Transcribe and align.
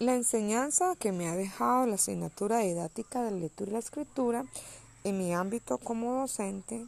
La 0.00 0.14
enseñanza 0.14 0.96
que 0.98 1.12
me 1.12 1.28
ha 1.28 1.36
dejado 1.36 1.84
la 1.84 1.96
asignatura 1.96 2.60
didáctica 2.60 3.22
de 3.22 3.32
lectura 3.32 3.68
y 3.68 3.72
la 3.74 3.80
escritura 3.80 4.46
en 5.04 5.18
mi 5.18 5.34
ámbito 5.34 5.76
como 5.76 6.20
docente 6.20 6.86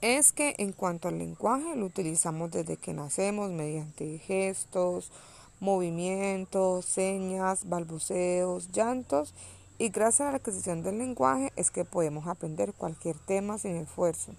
es 0.00 0.32
que 0.32 0.54
en 0.56 0.72
cuanto 0.72 1.08
al 1.08 1.18
lenguaje 1.18 1.76
lo 1.76 1.84
utilizamos 1.84 2.50
desde 2.50 2.78
que 2.78 2.94
nacemos 2.94 3.50
mediante 3.50 4.16
gestos, 4.20 5.12
movimientos, 5.60 6.86
señas, 6.86 7.68
balbuceos, 7.68 8.72
llantos 8.72 9.34
y 9.76 9.90
gracias 9.90 10.28
a 10.28 10.30
la 10.30 10.38
adquisición 10.38 10.82
del 10.82 10.96
lenguaje 10.96 11.52
es 11.56 11.70
que 11.70 11.84
podemos 11.84 12.26
aprender 12.26 12.72
cualquier 12.72 13.18
tema 13.18 13.58
sin 13.58 13.76
esfuerzo. 13.76 14.32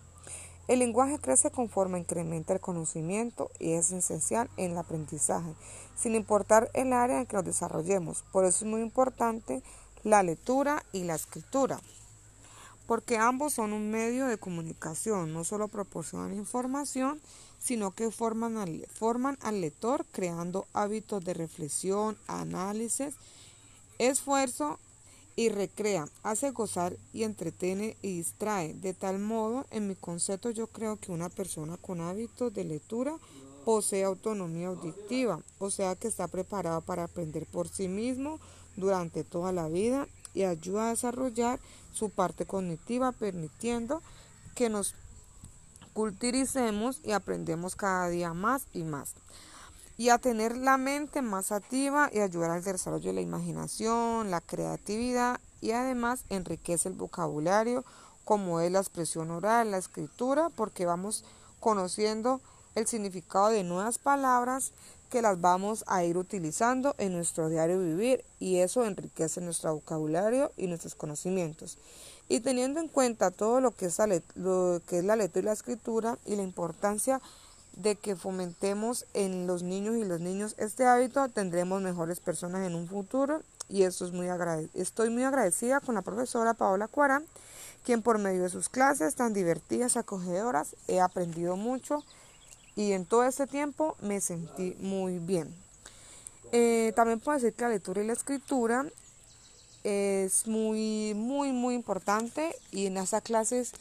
El 0.70 0.80
lenguaje 0.80 1.18
crece 1.18 1.50
conforme 1.50 1.98
incrementa 1.98 2.54
el 2.54 2.60
conocimiento 2.60 3.50
y 3.58 3.72
es 3.72 3.92
esencial 3.92 4.52
en 4.56 4.74
el 4.74 4.78
aprendizaje, 4.78 5.56
sin 5.98 6.14
importar 6.14 6.70
el 6.76 6.94
área 6.94 7.20
en 7.20 7.26
que 7.26 7.38
lo 7.38 7.42
desarrollemos. 7.42 8.24
Por 8.32 8.46
eso 8.46 8.64
es 8.64 8.70
muy 8.70 8.82
importante 8.82 9.64
la 10.04 10.22
lectura 10.22 10.84
y 10.94 11.06
la 11.06 11.16
escritura 11.16 11.82
porque 12.90 13.18
ambos 13.18 13.54
son 13.54 13.74
un 13.74 13.92
medio 13.92 14.26
de 14.26 14.40
comunicación, 14.40 15.32
no 15.32 15.44
solo 15.44 15.68
proporcionan 15.68 16.34
información, 16.34 17.22
sino 17.60 17.92
que 17.92 18.10
forman 18.10 18.58
al, 18.58 18.88
forman 18.92 19.38
al 19.42 19.62
lector 19.62 20.08
creando 20.12 20.66
hábitos 20.74 21.24
de 21.24 21.36
reflexión, 21.36 22.18
análisis, 22.26 23.14
esfuerzo 24.00 24.80
y 25.40 25.48
recrea, 25.48 26.06
hace 26.22 26.52
gozar 26.52 26.98
y 27.14 27.24
entretiene 27.24 27.96
y 28.02 28.18
distrae. 28.18 28.74
De 28.74 28.94
tal 28.94 29.20
modo, 29.20 29.66
en 29.72 29.88
mi 29.88 29.96
concepto 29.96 30.50
yo 30.50 30.68
creo 30.68 30.98
que 30.98 31.14
una 31.14 31.30
persona 31.30 31.78
con 31.78 32.02
hábitos 32.02 32.54
de 32.54 32.66
lectura 32.66 33.16
posee 33.64 34.04
autonomía 34.04 34.68
auditiva, 34.68 35.40
o 35.58 35.72
sea 35.72 35.96
que 35.96 36.10
está 36.10 36.28
preparado 36.28 36.82
para 36.82 37.06
aprender 37.06 37.46
por 37.46 37.70
sí 37.70 37.88
mismo 37.88 38.38
durante 38.76 39.24
toda 39.24 39.54
la 39.54 39.70
vida 39.70 40.10
y 40.34 40.44
ayuda 40.44 40.88
a 40.88 40.90
desarrollar 40.90 41.58
su 41.94 42.10
parte 42.10 42.46
cognitiva, 42.46 43.14
permitiendo 43.14 44.02
que 44.56 44.68
nos 44.68 44.94
culturicemos 45.94 47.00
y 47.06 47.12
aprendemos 47.12 47.78
cada 47.78 48.10
día 48.10 48.34
más 48.34 48.64
y 48.74 48.84
más. 48.84 49.14
Y 50.00 50.12
a 50.12 50.18
tener 50.18 50.56
la 50.56 50.78
mente 50.78 51.22
más 51.22 51.52
activa 51.52 52.10
y 52.14 52.20
ayudar 52.20 52.52
al 52.52 52.64
desarrollo 52.64 53.10
de 53.10 53.16
la 53.16 53.20
imaginación, 53.20 54.32
la 54.32 54.40
creatividad 54.40 55.42
y 55.60 55.72
además 55.72 56.24
enriquece 56.30 56.88
el 56.88 56.96
vocabulario 56.96 57.84
como 58.24 58.62
es 58.62 58.72
la 58.72 58.80
expresión 58.80 59.30
oral, 59.30 59.72
la 59.72 59.78
escritura, 59.78 60.52
porque 60.56 60.86
vamos 60.86 61.26
conociendo 61.60 62.40
el 62.76 62.88
significado 62.88 63.50
de 63.50 63.66
nuevas 63.66 63.98
palabras 63.98 64.72
que 65.10 65.22
las 65.22 65.42
vamos 65.42 65.84
a 65.86 66.06
ir 66.06 66.16
utilizando 66.16 66.96
en 66.98 67.12
nuestro 67.12 67.50
diario 67.50 67.82
vivir 67.82 68.24
y 68.40 68.60
eso 68.60 68.86
enriquece 68.86 69.42
nuestro 69.42 69.74
vocabulario 69.74 70.54
y 70.56 70.68
nuestros 70.68 70.96
conocimientos. 70.96 71.78
Y 72.30 72.40
teniendo 72.40 72.80
en 72.80 72.88
cuenta 72.88 73.32
todo 73.32 73.60
lo 73.60 73.72
que 73.72 73.88
es 73.88 73.98
la, 73.98 74.08
lo 74.36 74.82
que 74.88 75.00
es 75.00 75.04
la 75.04 75.18
lectura 75.18 75.42
y 75.42 75.46
la 75.48 75.52
escritura 75.52 76.18
y 76.26 76.38
la 76.38 76.44
importancia 76.44 77.20
de 77.82 77.96
que 77.96 78.18
fomentemos 78.18 79.06
en 79.14 79.48
los 79.48 79.64
niños 79.64 79.96
y 79.96 80.04
los 80.04 80.20
niños 80.20 80.54
este 80.58 80.86
hábito, 80.86 81.30
tendremos 81.30 81.82
mejores 81.82 82.20
personas 82.20 82.68
en 82.68 82.76
un 82.76 82.88
futuro 82.88 83.42
y 83.70 83.84
eso 83.84 84.06
es 84.06 84.12
muy 84.12 84.28
estoy 84.74 85.10
muy 85.10 85.24
agradecida 85.24 85.80
con 85.80 85.96
la 85.96 86.02
profesora 86.02 86.54
Paola 86.54 86.88
Cuarán, 86.88 87.24
quien 87.86 88.02
por 88.02 88.18
medio 88.18 88.44
de 88.44 88.50
sus 88.50 88.68
clases 88.68 89.16
tan 89.16 89.34
divertidas 89.34 89.96
acogedoras 89.96 90.76
he 90.88 91.00
aprendido 91.00 91.56
mucho 91.56 92.04
y 92.76 92.92
en 92.92 93.06
todo 93.06 93.24
ese 93.24 93.48
tiempo 93.48 93.96
me 94.02 94.20
sentí 94.20 94.76
muy 94.80 95.20
bien. 95.20 95.54
Eh, 96.52 96.92
también 96.96 97.20
puedo 97.22 97.38
decir 97.38 97.54
que 97.54 97.64
la 97.64 97.70
lectura 97.70 98.04
y 98.04 98.08
la 98.08 98.14
escritura 98.14 98.86
es 99.86 100.48
muy, 100.48 101.14
muy, 101.16 101.54
muy 101.54 101.76
importante 101.76 102.54
y 102.72 102.88
en 102.88 102.98
esas 102.98 103.24
clases 103.24 103.72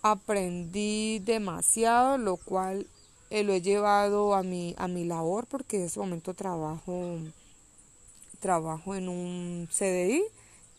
aprendí 0.00 1.18
demasiado, 1.18 2.16
lo 2.16 2.36
cual 2.36 2.86
eh, 3.30 3.42
lo 3.42 3.52
he 3.52 3.60
llevado 3.60 4.34
a 4.34 4.42
mi, 4.42 4.74
a 4.78 4.88
mi 4.88 5.04
labor 5.04 5.46
porque 5.46 5.78
en 5.78 5.84
ese 5.84 5.98
momento 5.98 6.34
trabajo, 6.34 7.18
trabajo 8.40 8.94
en 8.94 9.08
un 9.08 9.68
CDI, 9.70 10.22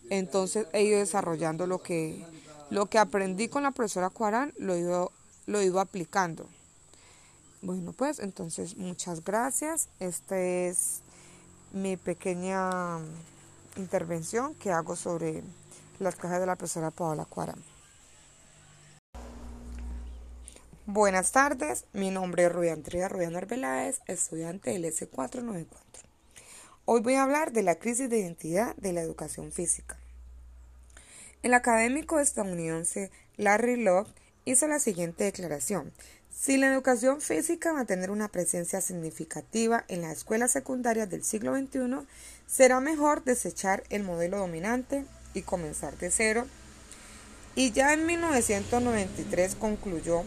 entonces 0.10 0.68
he 0.74 0.84
ido 0.84 1.00
desarrollando 1.00 1.68
lo 1.68 1.82
que, 1.82 2.24
lo 2.70 2.86
que 2.86 3.00
aprendí 3.00 3.50
con 3.50 3.64
la 3.64 3.72
profesora 3.72 4.10
Cuarán, 4.10 4.54
lo 4.58 4.78
ido, 4.78 5.12
lo 5.46 5.60
he 5.60 5.66
ido 5.66 5.80
aplicando. 5.80 6.48
Bueno, 7.62 7.92
pues 7.92 8.20
entonces 8.20 8.78
muchas 8.78 9.24
gracias. 9.24 9.90
Esta 10.00 10.40
es 10.40 11.02
mi 11.74 11.98
pequeña 11.98 13.00
intervención 13.76 14.54
que 14.56 14.72
hago 14.72 14.96
sobre 14.96 15.44
las 16.00 16.16
cajas 16.16 16.40
de 16.40 16.46
la 16.46 16.56
profesora 16.56 16.92
Paola 16.92 17.26
Cuara. 17.26 17.56
Buenas 20.90 21.34
tardes, 21.34 21.84
mi 21.92 22.12
nombre 22.12 22.46
es 22.46 22.52
Rubia 22.54 22.72
Andrea 22.72 23.10
Rubia 23.10 23.28
Arbeláez, 23.28 24.00
estudiante 24.08 24.72
del 24.72 24.86
S494. 24.86 25.66
Hoy 26.86 27.02
voy 27.02 27.16
a 27.16 27.24
hablar 27.24 27.52
de 27.52 27.62
la 27.62 27.76
crisis 27.76 28.10
de 28.10 28.20
identidad 28.20 28.74
de 28.78 28.94
la 28.94 29.02
educación 29.02 29.52
física. 29.52 29.98
El 31.44 31.54
académico 31.56 32.22
estadounidense 32.22 33.12
Larry 33.36 33.76
Love 33.76 34.08
hizo 34.46 34.66
la 34.70 34.80
siguiente 34.80 35.26
declaración. 35.26 35.92
Si 36.34 36.56
la 36.56 36.72
educación 36.72 37.20
física 37.20 37.74
va 37.74 37.82
a 37.82 37.86
tener 37.86 38.10
una 38.10 38.30
presencia 38.30 38.80
significativa 38.80 39.84
en 39.90 40.04
las 40.04 40.20
escuelas 40.20 40.54
secundarias 40.54 41.10
del 41.10 41.26
siglo 41.26 41.54
XXI, 41.54 42.08
será 42.46 42.80
mejor 42.80 43.26
desechar 43.26 43.84
el 43.90 44.04
modelo 44.04 44.38
dominante 44.38 45.04
y 45.34 45.42
comenzar 45.42 45.98
de 45.98 46.12
cero. 46.12 46.48
Y 47.56 47.72
ya 47.72 47.92
en 47.92 48.06
1993 48.06 49.56
concluyó 49.56 50.24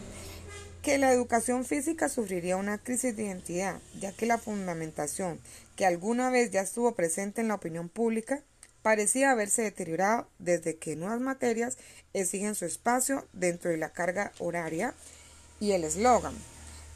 que 0.81 0.97
la 0.97 1.11
educación 1.11 1.63
física 1.63 2.09
sufriría 2.09 2.57
una 2.57 2.79
crisis 2.79 3.15
de 3.15 3.23
identidad, 3.23 3.79
ya 3.99 4.13
que 4.13 4.25
la 4.25 4.39
fundamentación 4.39 5.39
que 5.75 5.85
alguna 5.85 6.29
vez 6.29 6.51
ya 6.51 6.61
estuvo 6.61 6.95
presente 6.95 7.41
en 7.41 7.47
la 7.47 7.55
opinión 7.55 7.87
pública 7.87 8.41
parecía 8.81 9.31
haberse 9.31 9.61
deteriorado 9.61 10.27
desde 10.39 10.77
que 10.77 10.95
nuevas 10.95 11.19
materias 11.19 11.77
exigen 12.13 12.55
su 12.55 12.65
espacio 12.65 13.27
dentro 13.31 13.69
de 13.69 13.77
la 13.77 13.93
carga 13.93 14.31
horaria 14.39 14.95
y 15.59 15.73
el 15.73 15.83
eslogan. 15.83 16.33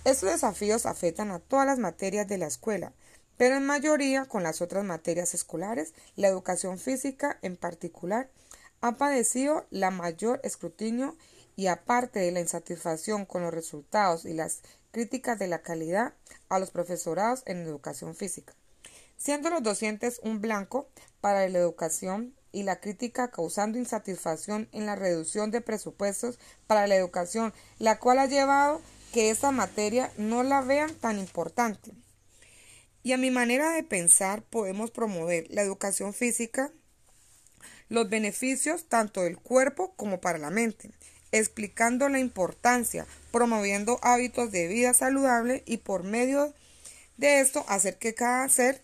Estos 0.04 0.32
desafíos 0.32 0.88
afectan 0.88 1.30
a 1.32 1.40
todas 1.40 1.68
las 1.68 1.78
materias 1.78 2.28
de 2.28 2.40
la 2.40 2.48
escuela, 2.48 2.92
pero 3.38 3.56
en 3.56 3.66
mayoría 3.66 4.26
con 4.26 4.42
las 4.42 4.62
otras 4.62 4.84
materias 4.84 5.34
escolares, 5.36 5.94
la 6.16 6.28
educación 6.28 6.80
física 6.80 7.38
en 7.44 7.56
particular 7.56 8.30
ha 8.82 8.94
padecido 8.94 9.66
la 9.70 9.92
mayor 9.92 10.40
escrutinio 10.44 11.16
y 11.56 11.68
aparte 11.68 12.20
de 12.20 12.32
la 12.32 12.40
insatisfacción 12.40 13.26
con 13.26 13.44
los 13.44 13.54
resultados 13.54 14.26
y 14.26 14.34
las 14.34 14.62
críticas 14.92 15.40
de 15.40 15.48
la 15.48 15.62
calidad 15.62 16.14
a 16.50 16.60
los 16.60 16.72
profesorados 16.72 17.44
en 17.46 17.62
educación 17.62 18.16
física, 18.16 18.54
siendo 19.18 19.50
los 19.50 19.64
docentes 19.64 20.20
un 20.24 20.42
blanco 20.42 20.88
para 21.22 21.48
la 21.50 21.60
educación 21.60 22.34
y 22.52 22.64
la 22.64 22.80
crítica 22.80 23.30
causando 23.30 23.78
insatisfacción 23.78 24.70
en 24.72 24.86
la 24.86 24.96
reducción 24.96 25.52
de 25.52 25.60
presupuestos 25.62 26.40
para 26.68 26.88
la 26.88 26.96
educación, 26.96 27.54
la 27.80 28.00
cual 28.00 28.20
ha 28.20 28.28
llevado 28.28 28.82
que 29.12 29.30
esta 29.30 29.52
materia 29.52 30.12
no 30.18 30.44
la 30.44 30.62
vean 30.62 30.94
tan 30.96 31.20
importante. 31.20 31.92
Y 33.04 33.12
a 33.12 33.18
mi 33.18 33.30
manera 33.30 33.72
de 33.72 33.84
pensar 33.84 34.42
podemos 34.44 34.92
promover 34.92 35.46
la 35.50 35.62
educación 35.62 36.14
física, 36.14 36.72
los 37.90 38.10
beneficios 38.10 38.86
tanto 38.86 39.24
del 39.24 39.38
cuerpo 39.38 39.94
como 39.96 40.22
para 40.22 40.40
la 40.40 40.50
mente, 40.50 40.92
explicando 41.38 42.10
la 42.10 42.20
importancia, 42.20 43.06
promoviendo 43.32 44.00
hábitos 44.02 44.52
de 44.52 44.68
vida 44.68 44.94
saludable 44.94 45.64
y 45.66 45.78
por 45.78 46.04
medio 46.04 46.54
de 47.18 47.40
esto 47.40 47.66
hacer 47.68 47.98
que 47.98 48.14
cada 48.14 48.48
ser 48.50 48.82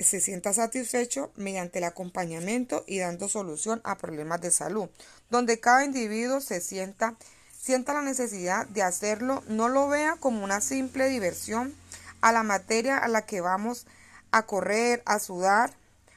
se 0.00 0.20
sienta 0.20 0.52
satisfecho 0.52 1.32
mediante 1.36 1.78
el 1.78 1.84
acompañamiento 1.84 2.84
y 2.86 2.98
dando 2.98 3.28
solución 3.28 3.80
a 3.84 3.98
problemas 3.98 4.40
de 4.40 4.50
salud, 4.50 4.88
donde 5.30 5.60
cada 5.60 5.84
individuo 5.84 6.40
se 6.40 6.60
sienta 6.60 7.16
sienta 7.62 7.94
la 7.94 8.02
necesidad 8.02 8.66
de 8.66 8.82
hacerlo, 8.82 9.44
no 9.46 9.68
lo 9.68 9.86
vea 9.86 10.16
como 10.18 10.42
una 10.42 10.60
simple 10.60 11.08
diversión 11.08 11.72
a 12.20 12.32
la 12.32 12.42
materia 12.42 12.98
a 12.98 13.06
la 13.06 13.24
que 13.24 13.40
vamos 13.40 13.86
a 14.32 14.46
correr, 14.46 15.00
a 15.06 15.20
sudar, 15.20 15.72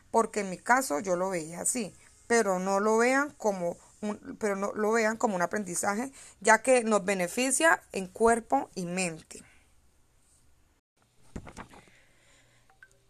porque 0.10 0.40
en 0.40 0.50
mi 0.50 0.58
caso 0.58 1.00
yo 1.02 1.16
lo 1.16 1.30
veía 1.30 1.62
así, 1.62 1.94
pero 2.26 2.58
no 2.58 2.80
lo 2.80 2.98
vean 2.98 3.30
como 3.38 3.78
pero 4.40 4.56
no 4.56 4.74
lo 4.74 4.92
vean 4.92 5.18
como 5.18 5.36
un 5.36 5.42
aprendizaje, 5.42 6.12
ya 6.42 6.62
que 6.62 6.84
nos 6.84 7.06
beneficia 7.06 7.82
en 7.92 8.08
cuerpo 8.08 8.70
y 8.76 8.86
mente. 8.86 9.44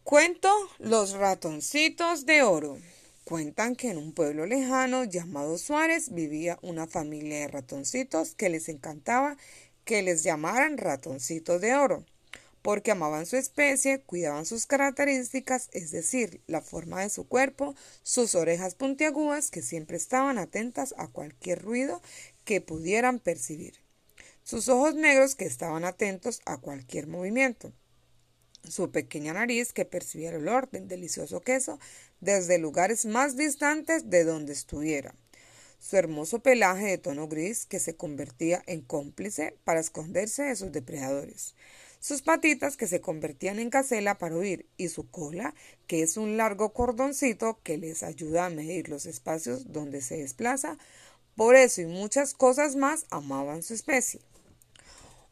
Cuento 0.03 0.49
Los 0.77 1.13
ratoncitos 1.13 2.25
de 2.25 2.43
oro. 2.43 2.77
Cuentan 3.23 3.75
que 3.75 3.89
en 3.89 3.97
un 3.97 4.13
pueblo 4.13 4.45
lejano 4.45 5.03
llamado 5.03 5.57
Suárez 5.57 6.13
vivía 6.13 6.59
una 6.61 6.85
familia 6.85 7.39
de 7.39 7.47
ratoncitos 7.47 8.35
que 8.35 8.49
les 8.49 8.69
encantaba 8.69 9.35
que 9.85 10.01
les 10.01 10.23
llamaran 10.23 10.77
ratoncitos 10.77 11.61
de 11.61 11.75
oro, 11.75 12.05
porque 12.65 12.89
amaban 12.89 13.27
su 13.27 13.37
especie, 13.37 14.01
cuidaban 14.01 14.47
sus 14.47 14.65
características, 14.65 15.69
es 15.71 15.91
decir, 15.91 16.41
la 16.47 16.61
forma 16.61 17.01
de 17.01 17.11
su 17.11 17.27
cuerpo, 17.27 17.75
sus 18.01 18.33
orejas 18.33 18.73
puntiagudas 18.73 19.51
que 19.51 19.61
siempre 19.61 19.97
estaban 19.97 20.39
atentas 20.39 20.95
a 20.97 21.07
cualquier 21.07 21.61
ruido 21.61 22.01
que 22.43 22.61
pudieran 22.61 23.19
percibir, 23.19 23.75
sus 24.43 24.67
ojos 24.67 24.95
negros 24.95 25.35
que 25.35 25.45
estaban 25.45 25.85
atentos 25.85 26.41
a 26.45 26.57
cualquier 26.57 27.05
movimiento, 27.05 27.71
su 28.67 28.89
pequeña 28.89 29.33
nariz 29.33 29.71
que 29.71 29.85
percibía 29.85 30.31
el 30.31 30.37
olor 30.37 30.67
del 30.71 30.87
delicioso 30.87 31.41
queso 31.41 31.79
desde 32.19 32.57
lugares 32.57 33.05
más 33.05 33.37
distantes 33.37 34.09
de 34.09 34.23
donde 34.23 34.53
estuviera, 34.53 35.13
su 35.77 35.97
hermoso 35.97 36.39
pelaje 36.39 36.87
de 36.87 36.97
tono 36.97 37.27
gris 37.27 37.67
que 37.67 37.77
se 37.77 37.95
convertía 37.95 38.63
en 38.65 38.81
cómplice 38.81 39.55
para 39.65 39.81
esconderse 39.81 40.41
de 40.41 40.55
sus 40.55 40.71
depredadores, 40.71 41.53
sus 42.05 42.21
patitas 42.21 42.77
que 42.77 42.85
se 42.85 43.01
convertían 43.01 43.57
en 43.57 43.71
casela 43.71 44.19
para 44.19 44.37
huir 44.37 44.67
y 44.77 44.89
su 44.89 45.09
cola 45.09 45.55
que 45.87 46.03
es 46.03 46.17
un 46.17 46.37
largo 46.37 46.71
cordoncito 46.71 47.57
que 47.63 47.79
les 47.79 48.03
ayuda 48.03 48.45
a 48.45 48.51
medir 48.51 48.89
los 48.89 49.07
espacios 49.07 49.73
donde 49.73 50.01
se 50.01 50.17
desplaza. 50.17 50.77
Por 51.35 51.55
eso 51.55 51.81
y 51.81 51.87
muchas 51.87 52.35
cosas 52.35 52.75
más 52.75 53.07
amaban 53.09 53.63
su 53.63 53.73
especie. 53.73 54.21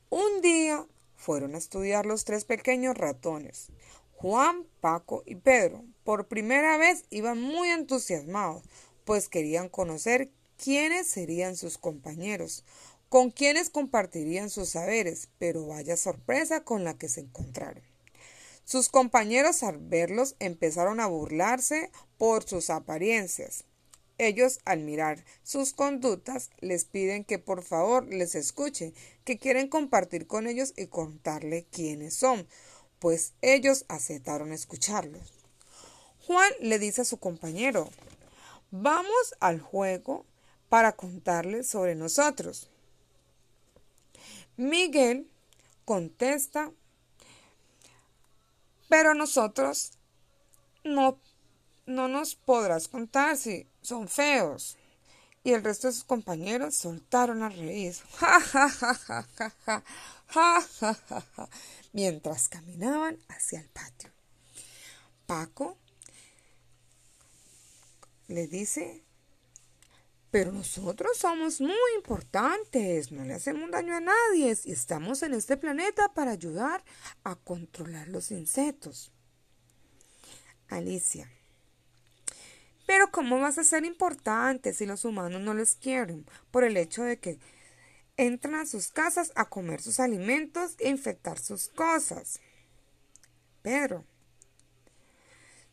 Un 0.10 0.42
día 0.42 0.84
fueron 1.16 1.54
a 1.54 1.60
estudiar 1.60 2.08
los 2.08 2.26
tres 2.26 2.44
pequeños 2.44 2.98
ratones. 2.98 3.68
Juan, 4.14 4.66
Paco 4.82 5.22
y 5.28 5.36
Pedro. 5.36 5.86
Por 6.04 6.28
primera 6.28 6.78
vez 6.78 7.06
iban 7.12 7.40
muy 7.40 7.68
entusiasmados, 7.68 8.64
pues 9.06 9.30
querían 9.30 9.70
conocer 9.70 10.32
quiénes 10.58 11.06
serían 11.06 11.56
sus 11.56 11.78
compañeros, 11.78 12.64
con 13.14 13.30
quienes 13.30 13.70
compartirían 13.70 14.50
sus 14.50 14.70
saberes, 14.70 15.30
pero 15.38 15.68
vaya 15.68 15.98
sorpresa 15.98 16.64
con 16.64 16.84
la 16.84 16.98
que 16.98 17.08
se 17.08 17.22
encontraron. 17.22 17.84
Sus 18.66 18.90
compañeros 18.90 19.62
al 19.62 19.78
verlos 19.78 20.36
empezaron 20.40 21.00
a 21.00 21.06
burlarse 21.06 21.92
por 22.18 22.44
sus 22.44 22.72
apariencias. 22.72 23.66
Ellos, 24.18 24.62
al 24.66 24.80
mirar 24.80 25.24
sus 25.44 25.74
conductas, 25.74 26.50
les 26.60 26.86
piden 26.86 27.24
que 27.24 27.38
por 27.38 27.62
favor 27.62 28.12
les 28.12 28.34
escuchen, 28.34 28.96
que 29.26 29.38
quieren 29.38 29.68
compartir 29.68 30.26
con 30.26 30.48
ellos 30.48 30.74
y 30.76 30.88
contarle 30.88 31.68
quiénes 31.70 32.16
son, 32.16 32.48
pues 32.98 33.34
ellos 33.44 33.86
aceptaron 33.90 34.52
escucharlos. 34.52 35.36
Juan 36.26 36.52
le 36.62 36.80
dice 36.80 37.02
a 37.02 37.06
su 37.06 37.18
compañero, 37.18 37.92
vamos 38.72 39.36
al 39.40 39.62
juego 39.62 40.26
para 40.68 40.94
contarles 40.94 41.70
sobre 41.70 41.94
nosotros. 41.94 42.72
Miguel 44.58 45.30
contesta, 45.86 46.72
pero 48.90 49.14
nosotros 49.14 49.94
no, 50.84 51.18
no 51.86 52.08
nos 52.08 52.36
podrás 52.36 52.88
contar 52.88 53.38
si 53.38 53.68
son 53.82 54.08
feos. 54.08 54.78
Y 55.46 55.52
el 55.52 55.64
resto 55.64 55.88
de 55.88 55.94
sus 55.94 56.06
compañeros 56.06 56.76
soltaron 56.76 57.44
a 57.44 57.50
reír. 57.50 57.96
Ja, 58.20 58.40
ja, 58.40 58.70
ja, 58.70 58.94
ja, 58.94 59.26
ja, 59.36 59.52
ja, 59.66 59.84
ja, 60.28 60.94
ja, 61.10 61.22
ja, 61.36 61.50
mientras 61.92 62.48
caminaban 62.48 63.18
hacia 63.28 63.60
el 63.60 63.68
patio. 63.70 64.10
Paco 65.26 65.78
le 68.28 68.48
dice 68.48 69.04
pero 70.34 70.52
nosotros 70.52 71.16
somos 71.16 71.62
muy 71.62 71.78
importantes, 71.96 73.12
no 73.12 73.24
le 73.24 73.36
hacemos 73.36 73.70
daño 73.70 73.96
a 73.96 74.00
nadie 74.00 74.58
y 74.66 74.72
estamos 74.72 75.22
en 75.22 75.36
este 75.36 75.58
planeta 75.58 76.12
para 76.16 76.32
ayudar 76.32 76.84
a 77.24 77.36
controlar 77.36 78.08
los 78.08 78.32
insectos. 78.32 79.12
Alicia. 80.70 81.30
Pero 82.88 83.12
¿cómo 83.12 83.40
vas 83.40 83.60
a 83.60 83.64
ser 83.64 83.86
importante 83.86 84.74
si 84.74 84.88
los 84.88 85.06
humanos 85.06 85.40
no 85.40 85.54
les 85.54 85.76
quieren? 85.76 86.26
Por 86.50 86.64
el 86.64 86.78
hecho 86.78 87.04
de 87.04 87.20
que 87.20 87.38
entran 88.18 88.56
a 88.56 88.66
sus 88.66 88.88
casas 88.88 89.32
a 89.36 89.46
comer 89.46 89.84
sus 89.84 90.00
alimentos 90.00 90.74
e 90.80 90.90
infectar 90.90 91.38
sus 91.38 91.68
cosas. 91.68 92.40
Pedro. 93.62 94.04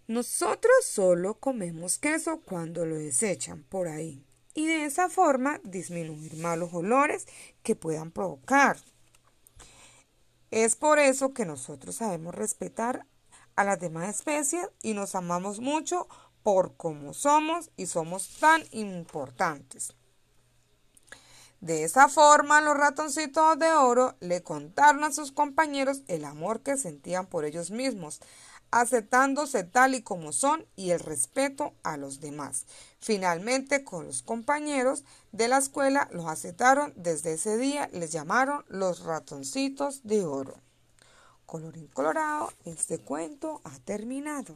Nosotros 0.06 0.84
solo 0.84 1.40
comemos 1.40 1.96
queso 1.96 2.42
cuando 2.42 2.84
lo 2.84 2.96
desechan 2.96 3.62
por 3.62 3.88
ahí 3.88 4.22
y 4.54 4.66
de 4.66 4.84
esa 4.84 5.08
forma 5.08 5.60
disminuir 5.64 6.36
malos 6.36 6.72
olores 6.72 7.26
que 7.62 7.76
puedan 7.76 8.10
provocar. 8.10 8.78
Es 10.50 10.74
por 10.76 10.98
eso 10.98 11.32
que 11.32 11.44
nosotros 11.44 11.96
sabemos 11.96 12.34
respetar 12.34 13.06
a 13.56 13.64
las 13.64 13.78
demás 13.78 14.08
especies 14.16 14.68
y 14.82 14.94
nos 14.94 15.14
amamos 15.14 15.60
mucho 15.60 16.08
por 16.42 16.76
cómo 16.76 17.14
somos 17.14 17.70
y 17.76 17.86
somos 17.86 18.38
tan 18.40 18.62
importantes. 18.72 19.94
De 21.60 21.84
esa 21.84 22.08
forma, 22.08 22.62
los 22.62 22.76
ratoncitos 22.76 23.58
de 23.58 23.70
oro 23.72 24.16
le 24.20 24.42
contaron 24.42 25.04
a 25.04 25.12
sus 25.12 25.30
compañeros 25.30 26.02
el 26.08 26.24
amor 26.24 26.62
que 26.62 26.78
sentían 26.78 27.26
por 27.26 27.44
ellos 27.44 27.70
mismos, 27.70 28.20
aceptándose 28.70 29.64
tal 29.64 29.94
y 29.94 30.02
como 30.02 30.32
son 30.32 30.66
y 30.76 30.90
el 30.90 31.00
respeto 31.00 31.74
a 31.82 31.96
los 31.96 32.20
demás. 32.20 32.66
Finalmente, 33.00 33.84
con 33.84 34.06
los 34.06 34.22
compañeros 34.22 35.04
de 35.32 35.48
la 35.48 35.58
escuela 35.58 36.08
los 36.12 36.26
aceptaron. 36.26 36.92
Desde 36.96 37.34
ese 37.34 37.56
día 37.56 37.88
les 37.92 38.12
llamaron 38.12 38.64
los 38.68 39.04
ratoncitos 39.04 40.02
de 40.04 40.24
oro. 40.24 40.54
Colorín 41.46 41.88
colorado, 41.88 42.52
este 42.64 42.98
cuento 42.98 43.60
ha 43.64 43.78
terminado. 43.80 44.54